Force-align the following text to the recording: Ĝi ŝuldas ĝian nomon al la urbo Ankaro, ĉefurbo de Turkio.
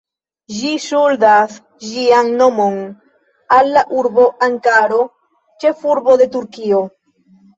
Ĝi 0.59 0.69
ŝuldas 0.85 1.57
ĝian 1.89 2.31
nomon 2.39 2.79
al 3.59 3.69
la 3.77 3.83
urbo 3.99 4.25
Ankaro, 4.47 5.03
ĉefurbo 5.65 6.17
de 6.23 6.29
Turkio. 6.37 6.81